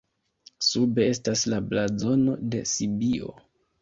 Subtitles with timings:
[0.67, 3.31] Sube estas la blazono de Sibio.